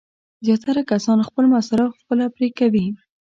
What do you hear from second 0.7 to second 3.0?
کسان خپل مصارف خپله پرې کوي.